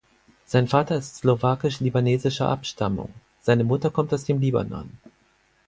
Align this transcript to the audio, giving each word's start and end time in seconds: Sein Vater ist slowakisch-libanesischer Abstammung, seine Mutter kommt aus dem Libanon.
Sein 0.47 0.67
Vater 0.67 0.95
ist 0.95 1.17
slowakisch-libanesischer 1.17 2.49
Abstammung, 2.49 3.13
seine 3.39 3.63
Mutter 3.63 3.91
kommt 3.91 4.11
aus 4.15 4.23
dem 4.25 4.39
Libanon. 4.39 4.97